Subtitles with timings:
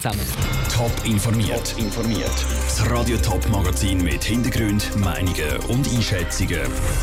[0.00, 0.20] zusammen.
[0.72, 1.74] Top informiert.
[1.76, 2.32] informiert.
[2.66, 6.60] Das Radio Top Magazin mit Hintergrund, Meinungen und Einschätzungen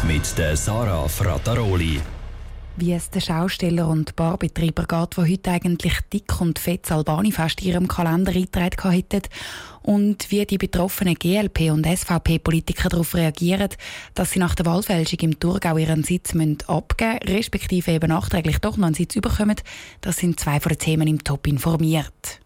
[0.07, 2.01] mit der Sarah Frataroli
[2.79, 7.69] wie es den Schausteller und Barbetreiber geht, die heute eigentlich dick und fett Albani-Fest in
[7.69, 9.23] ihrem Kalender eingetragen hätten
[9.81, 13.69] und wie die betroffenen GLP- und SVP-Politiker darauf reagieren,
[14.13, 18.77] dass sie nach der Wahlfälschung im Thurgau ihren Sitz abgeben müssen, respektive eben nachträglich doch
[18.77, 19.55] noch einen Sitz bekommen,
[20.01, 22.41] das sind zwei von den Themen im Top informiert.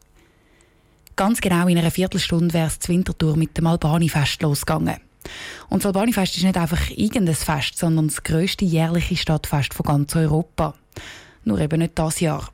[1.22, 4.96] Ganz genau in einer Viertelstunde wäre es zur Wintertour mit dem Albani-Fest losgegangen.
[5.70, 10.16] Und das Albanifest ist nicht einfach irgendein Fest, sondern das grösste jährliche Stadtfest von ganz
[10.16, 10.74] Europa.
[11.44, 12.50] Nur eben nicht das Jahr.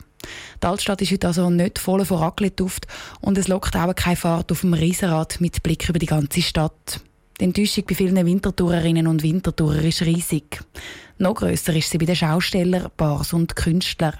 [0.62, 2.88] Die Altstadt ist heute also nicht voll von Raclette-Duft
[3.22, 7.00] und es lockt auch keine Fahrt auf dem Riesenrad mit Blick über die ganze Stadt.
[7.40, 10.59] Die Enttäuschung bei vielen Wintertourerinnen und Wintertourer ist riesig.
[11.20, 14.16] Noch grösser ist sie bei den Schaustellern, Bars und Künstlern.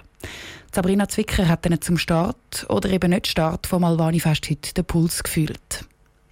[0.73, 5.23] Sabrina Zwicker hat ihnen zum Start oder eben nicht Start vom Albani-Fest heute den Puls
[5.23, 5.86] gefühlt.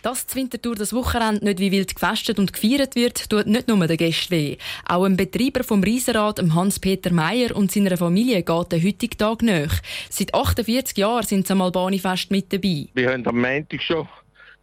[0.06, 3.88] Dass die Winterthur das Wochenende nicht wie wild gefestet und gefeiert wird, tut nicht nur
[3.88, 4.58] den Gästen weh.
[4.88, 9.82] Auch dem Betreiber vom Riesenrad, Hans-Peter Meyer und seiner Familie geht der heutige Tag nach.
[10.12, 12.88] Seit 48 Jahren sind sie am Albani-Fest mit dabei.
[12.94, 14.08] Wir haben am Montag schon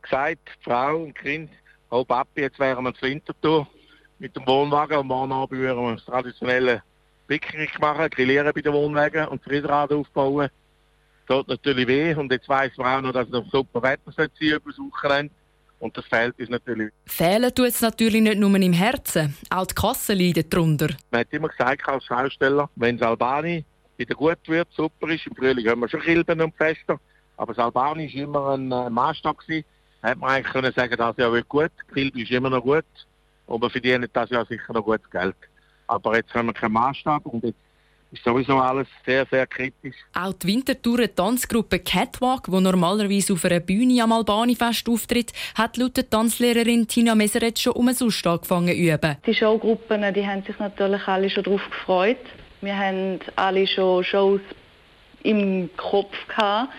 [0.01, 1.51] gesagt, Frau und Kind,
[1.91, 3.67] oh Papi, jetzt wären wir zur Winterthur
[4.21, 6.85] mit dem Wohnwagen und morgen Abend würden wir das traditionelle
[7.33, 10.51] Picknick machen, grillieren bei den Wohnwagen und das aufbauen
[11.27, 12.15] tut natürlich weh.
[12.15, 15.33] Und jetzt weiss man auch noch, dass es noch super Wetter sein über das Wochenende.
[15.79, 16.93] Und das fehlt uns natürlich.
[17.07, 20.89] Fehlen tut es natürlich nicht nur im Herzen, auch die Kasse leidet darunter.
[21.11, 23.65] Man hat immer gesagt als Schausteller, wenn es Albani
[23.97, 27.01] wieder gut wird, super ist, im Frühling haben wir schon Kilben und Fester,
[27.39, 29.65] aber das Albani war immer ein äh, Maßstab gewesen.
[30.03, 32.85] Da hätte man eigentlich können sagen, das Jahr wird gut, Kilben ist immer noch gut
[33.47, 35.35] und wir verdienen das Jahr sicher noch gutes Geld.
[35.93, 37.59] Aber jetzt haben wir keinen Maßstab und jetzt
[38.13, 39.97] ist sowieso alles sehr, sehr kritisch.
[40.15, 45.97] Auch die Wintertouren Tanzgruppe Catwalk, die normalerweise auf einer Bühne am Albani-Fest auftritt, hat laut
[45.97, 49.17] der Tanzlehrerin Tina Meseret schon um umsonst angefangen zu üben.
[49.27, 52.25] Die Showgruppen die haben sich natürlich alle schon darauf gefreut.
[52.63, 54.41] Wir haben alle schon Shows
[55.23, 56.73] im Kopf gehabt,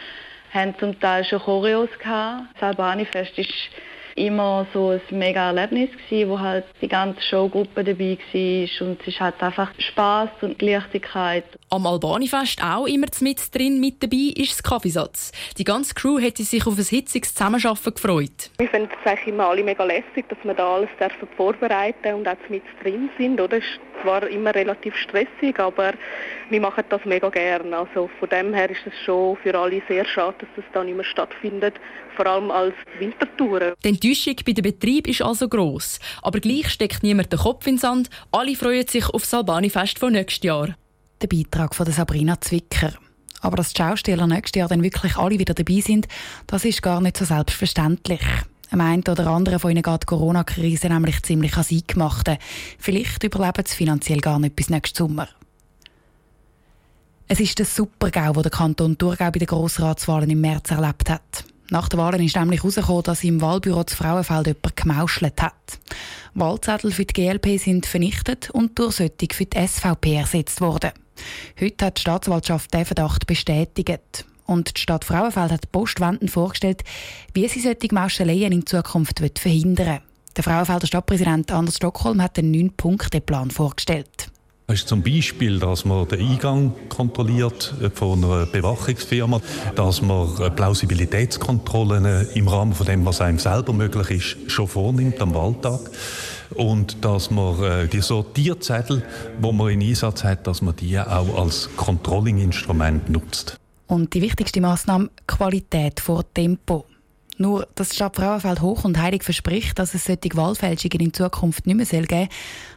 [0.54, 2.48] haben zum Teil schon Choreos gehabt.
[2.56, 3.54] Das Albani-Fest ist
[4.16, 9.08] immer so ein mega Erlebnis gewesen, wo halt die ganze Showgruppe dabei war und es
[9.08, 11.46] ist halt einfach Spaß und Leichtigkeit.
[11.70, 15.32] Am Albani-Fest auch immer mit drin mit dabei ist das Kaffeesatz.
[15.58, 18.50] Die ganze Crew hätte sich auf ein hitziges Zusammenarbeiten gefreut.
[18.58, 20.90] Wir finden es eigentlich immer alle mega lässig, dass wir da alles
[21.36, 23.40] vorbereiten und auch mit drin sind.
[23.40, 23.60] Oder?
[24.04, 25.94] Zwar immer relativ stressig, aber
[26.50, 27.76] wir machen das mega gerne.
[27.78, 31.06] Also von dem her ist es schon für alle sehr schade, dass das dann immer
[31.06, 31.76] stattfindet,
[32.16, 33.74] vor allem als Wintertouren.
[33.84, 36.00] Die Enttäuschung bei dem Betrieb ist also gross.
[36.22, 38.10] Aber gleich steckt niemand den Kopf in den Sand.
[38.32, 40.76] Alle freuen sich auf das Albani-Fest von nächstes Jahr.
[41.22, 42.92] Der Beitrag von Sabrina Zwicker.
[43.40, 46.08] Aber dass die Schausteller nächstes Jahr dann wirklich alle wieder dabei sind,
[46.48, 48.22] das ist gar nicht so selbstverständlich.
[48.74, 52.40] Am einen oder anderen von ihnen geht die Corona-Krise nämlich ziemlich ans Eingemachte.
[52.80, 55.28] Vielleicht überleben sie finanziell gar nicht bis nächsten Sommer.
[57.28, 61.46] Es ist der Supergau, den der Kanton Thurgau bei den Grossratswahlen im März erlebt hat.
[61.70, 65.80] Nach den Wahlen ist nämlich herausgekommen, dass im Wahlbüro zu Frauenfeld jemand gemauschelt hat.
[66.34, 70.94] Wahlzettel für die GLP sind vernichtet und durch solche für die SVP ersetzt worden.
[71.62, 74.26] Heute hat die Staatsanwaltschaft diesen Verdacht bestätigt.
[74.46, 76.84] Und die Stadt Frauenfeld hat postwendend vorgestellt,
[77.34, 80.02] wie sie solche Mauscheleien in Zukunft verhindern will.
[80.36, 84.30] Der Frauenfelder Stadtpräsident Anders Stockholm hat einen neun punkte plan vorgestellt.
[84.68, 89.42] Das ist zum Beispiel, dass man den Eingang kontrolliert von einer Bewachungsfirma,
[89.76, 95.36] dass man Plausibilitätskontrollen im Rahmen von dem, was einem selber möglich ist, schon vornimmt am
[95.36, 95.82] Wahltag
[96.56, 99.04] und dass man äh, die Sortierzettel,
[99.40, 103.58] wo man in Einsatz hat, dass man die auch als Controlling-Instrument nutzt.
[103.94, 106.86] Und die wichtigste Maßnahme Qualität vor Tempo.
[107.38, 111.68] Nur, dass die Stadt Frauenfeld hoch und heilig verspricht, dass es solche Wahlfälschungen in Zukunft
[111.68, 112.28] nicht mehr geben soll,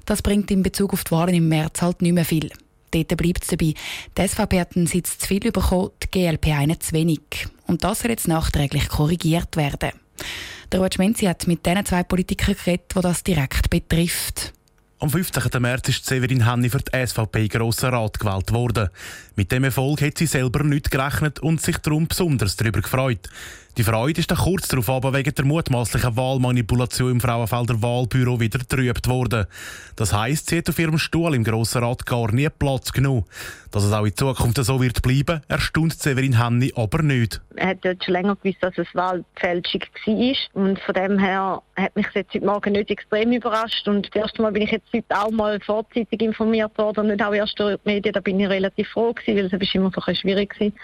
[0.05, 2.51] das bringt in Bezug auf die Wahlen im März halt nicht mehr viel.
[2.91, 3.73] Dort bleibt es dabei.
[4.19, 7.49] Die SVP hat einen Sitz zu viel bekommen, die GLP einen zu wenig.
[7.67, 9.93] Und das soll jetzt nachträglich korrigiert werden.
[10.71, 14.53] Der Ruud Schmenzi hat mit diesen zwei Politikern geredet, die das direkt betrifft.
[14.99, 15.61] Am 15.
[15.61, 18.89] März ist Severin Hanni für die SVP Grosser Rat gewählt worden.
[19.35, 23.29] Mit dem Erfolg hat sie selber nicht gerechnet und sich darum besonders darüber gefreut.
[23.77, 28.61] Die Freude ist dann kurz darauf aber wegen der mutmaßlichen Wahlmanipulation im Frauenfelder Wahlbüro wieder
[28.67, 29.45] trübt worden.
[29.97, 33.27] Das heisst, sie hat auf ihrem Stuhl im Grossen Rat gar nie Platz genommen.
[33.73, 37.43] Dass es auch in Zukunft so wird bleiben, erstaunt Severin Henni aber nicht.
[37.57, 40.37] Er hat dort schon länger gewusst, dass es Wahlfälschung war.
[40.55, 43.87] Und von dem her hat mich jetzt heute Morgen nicht extrem überrascht.
[43.89, 47.35] Und das erste Mal bin ich jetzt heute auch mal vorzeitig informiert worden, nicht auch
[47.35, 48.13] erst durch die Medien.
[48.13, 50.75] Da bin ich relativ froh gewesen, weil es immer so schwierig gewesen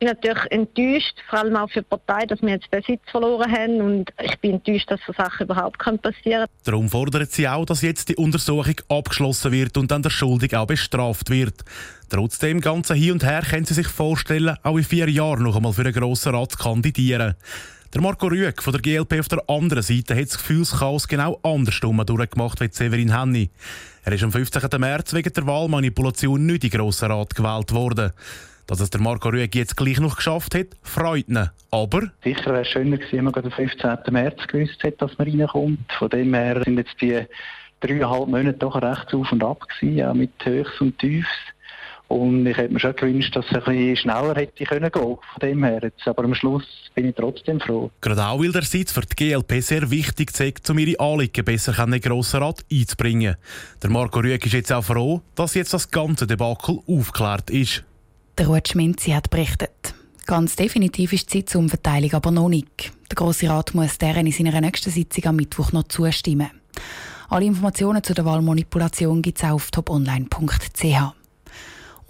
[0.00, 3.52] bin natürlich enttäuscht, vor allem auch für die Partei, dass wir jetzt den Sitz verloren
[3.52, 6.46] haben und ich bin enttäuscht, dass so Sachen überhaupt passieren können.
[6.64, 10.66] Darum fordert sie auch, dass jetzt die Untersuchung abgeschlossen wird und dann der Schuldige auch
[10.66, 11.64] bestraft wird.
[12.08, 15.74] Trotzdem ganzen Hin und Her können sie sich vorstellen, auch in vier Jahren noch einmal
[15.74, 17.34] für den Grossen Rat zu kandidieren.
[17.92, 22.00] Der Marco Rüegg von der GLP auf der anderen Seite hat das Gefühlschaos genau andersrum
[22.06, 23.50] durchgemacht wie Severin Henny.
[24.04, 24.62] Er ist am 15.
[24.80, 28.12] März wegen der Wahlmanipulation nicht in den Grossen Rat gewählt worden.
[28.68, 31.50] Dass es der Marco Rüegg jetzt gleich noch geschafft hat, freut ihn.
[31.72, 32.02] Aber...
[32.22, 33.98] Sicher wäre es schöner gewesen, wenn man am 15.
[34.10, 35.92] März gewusst hätte, dass man reinkommt.
[35.98, 37.26] Von dem her sind jetzt die
[37.80, 41.26] dreieinhalb Monate doch recht auf und ab gewesen, auch mit Höchst und Tiefs.
[42.10, 45.40] Und ich hätte mir schon gewünscht, dass es ein bisschen schneller hätte können gehen von
[45.40, 45.78] dem her.
[45.80, 47.88] Jetzt, aber am Schluss bin ich trotzdem froh.
[48.00, 51.78] Gerade auch, weil der Sitz für die GLP sehr wichtig ist, um ihre Anliegen besser
[51.84, 53.36] in den Grossen Rat einzubringen.
[53.80, 57.84] Der Marco Rüegg ist jetzt auch froh, dass jetzt das ganze Debakel aufgeklärt ist.
[58.36, 59.94] Der Ruud Schminzi hat berichtet.
[60.26, 62.90] Ganz definitiv ist die Sitzumverteilung aber noch nicht.
[63.08, 66.50] Der Grosse Rat muss deren in seiner nächsten Sitzung am Mittwoch noch zustimmen.
[67.28, 71.19] Alle Informationen zu der Wahlmanipulation gibt es auf toponline.ch.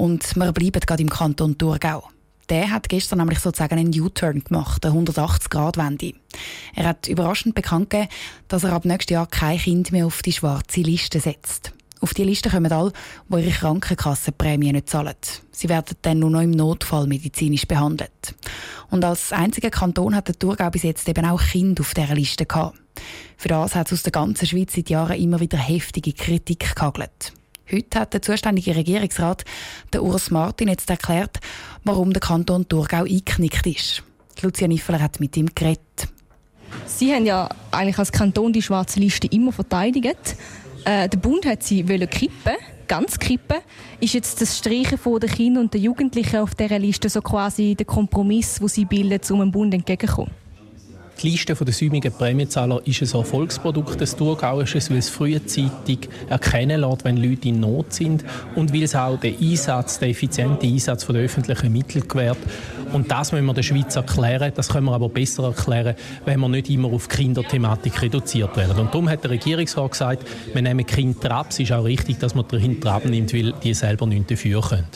[0.01, 2.09] Und wir bleiben gerade im Kanton Thurgau.
[2.49, 6.15] Der hat gestern nämlich sozusagen einen U-Turn gemacht, eine 180-Grad-Wende.
[6.75, 8.09] Er hat überraschend bekannt gegeben,
[8.49, 11.75] dass er ab nächstes Jahr kein Kind mehr auf die schwarze Liste setzt.
[12.01, 12.95] Auf die Liste kommen alle,
[13.29, 15.17] die ihre Krankenkassenprämie nicht zahlen.
[15.53, 18.35] Sie werden dann nur noch im Notfall medizinisch behandelt.
[18.89, 22.47] Und als einziger Kanton hat der Thurgau bis jetzt eben auch Kinder auf dieser Liste
[22.47, 22.79] gehabt.
[23.37, 27.35] Für das hat es aus der ganzen Schweiz seit Jahren immer wieder heftige Kritik gehagelt.
[27.73, 29.45] Heute hat der zuständige Regierungsrat,
[29.93, 31.39] der Urs Martin, jetzt erklärt,
[31.85, 34.03] warum der Kanton Thurgau eingeknickt ist.
[34.43, 36.09] Lucia Niffeler hat mit ihm geredet.
[36.87, 40.37] Sie haben ja eigentlich als Kanton die schwarze Liste immer verteidigt.
[40.85, 42.57] Äh, der Bund hat sie kippen,
[42.89, 43.59] ganz kippen.
[44.01, 47.87] Ist jetzt das Streichen der Kinder und der Jugendlichen auf dieser Liste so quasi der
[47.87, 50.40] Kompromiss, wo sie bilden, um dem Bund entgegenzukommen?
[51.23, 57.05] Die Liste der säumigen Prämienzahler ist ein Erfolgsprodukt des Thurgauischen, weil es frühzeitig erkennen lässt,
[57.05, 58.25] wenn Leute in Not sind
[58.55, 62.39] und weil es auch den Einsatz, den effizienten Einsatz der öffentlichen Mittel gewährt.
[62.95, 64.51] Und das müssen wir der Schweiz erklären.
[64.55, 65.95] Das können wir aber besser erklären,
[66.25, 68.79] wenn wir nicht immer auf Kinderthematik reduziert werden.
[68.79, 71.49] Und darum hat der Regierungsrat gesagt, wir nehmen Kinder ab.
[71.51, 74.87] Es ist auch richtig, dass man Kinder abnimmt, weil die selber nichts dafür können.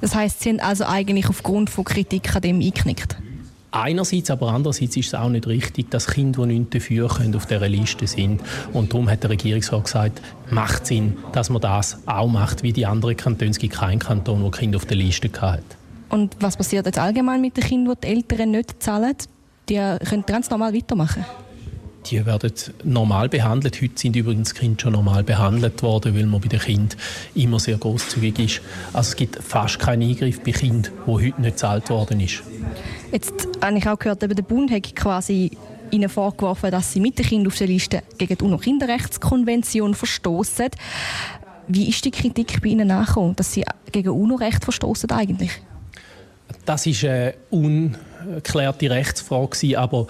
[0.00, 3.16] Das heißt, Sie sind also eigentlich aufgrund von Kritik an dem eingeknickt?
[3.76, 7.46] Einerseits, aber andererseits ist es auch nicht richtig, dass Kinder, die nichts dafür können, auf
[7.46, 8.40] dieser Liste sind.
[8.72, 12.86] Und darum hat der Regierungsrat gesagt, macht Sinn, dass man das auch macht, wie die
[12.86, 13.50] anderen Kantone.
[13.50, 15.64] Es gibt keinen Kanton, der Kinder auf der Liste hat.
[16.08, 19.16] Und was passiert jetzt allgemein mit den Kindern, die die Eltern nicht zahlen?
[19.68, 21.24] Die können ganz normal weitermachen?
[22.06, 22.52] Die werden
[22.84, 23.80] normal behandelt.
[23.80, 26.98] Heute sind übrigens Kinder schon normal behandelt worden, weil man bei den Kindern
[27.34, 28.60] immer sehr großzügig ist.
[28.92, 32.42] Also es gibt fast keinen Eingriff bei Kindern, wo heute nicht gezahlt worden ist.
[33.10, 35.50] Jetzt habe ich auch gehört, der Bund hat quasi
[35.90, 40.68] ihnen vorgeworfen, dass sie mit den Kindern auf der Liste gegen die UNO-Kinderrechtskonvention verstoßen.
[41.68, 45.52] Wie ist die Kritik bei Ihnen nachgekommen, dass Sie gegen UNO-Recht verstoßen eigentlich?
[46.66, 50.06] Das ist eine ungeklärte Rechtsfrage, aber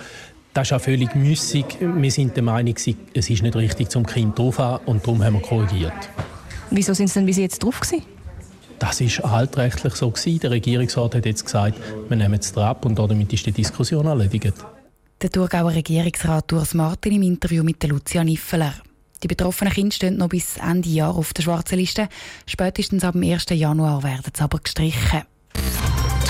[0.54, 1.64] das ist auch völlig müßig.
[1.80, 5.42] Wir sind der Meinung, es ist nicht richtig zum Kind drauf und darum haben wir
[5.42, 5.92] korrigiert.
[6.70, 8.04] Wieso sind Sie denn bis jetzt drauf gewesen?
[8.78, 10.40] Das ist altrechtlich so gewesen.
[10.40, 11.78] Der Regierungsrat hat jetzt gesagt,
[12.08, 14.54] wir nehmen es ab und damit ist die Diskussion erledigt.
[15.22, 18.74] Der Thurgauer Regierungsrat Urs Martin im Interview mit Lucia Niffeler.
[19.22, 22.08] Die betroffenen Kinder stehen noch bis Ende Jahr auf der schwarzen Liste.
[22.46, 23.46] Spätestens ab dem 1.
[23.50, 25.22] Januar werden sie aber gestrichen.